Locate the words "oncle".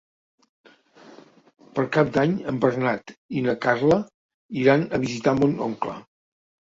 5.71-5.99